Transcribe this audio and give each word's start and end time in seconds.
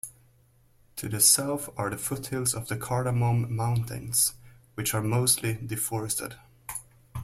To 0.95 1.07
the 1.07 1.19
south 1.19 1.69
are 1.77 1.91
the 1.91 1.97
foothills 1.99 2.55
of 2.55 2.67
the 2.69 2.75
Cardamom 2.75 3.51
Mountains, 3.55 4.33
which 4.73 4.95
are 4.95 5.03
mostly 5.03 5.53
deforested. 5.53 6.37